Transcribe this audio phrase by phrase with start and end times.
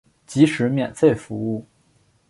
[0.25, 1.67] 即使免费服务